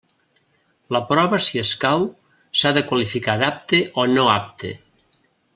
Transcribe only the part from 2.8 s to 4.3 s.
qualificar d'apte o no